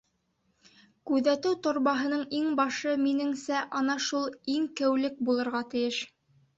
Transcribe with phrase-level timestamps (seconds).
[1.11, 6.07] Күҙәтеү Торбаһының иңбашы, минеңсә, ана шул иңкеүлек булырға тейеш.